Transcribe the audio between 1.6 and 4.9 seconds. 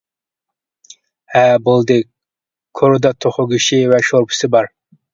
بولدى، كورىدا توخۇ گۆشى ۋە شورپىسى بار.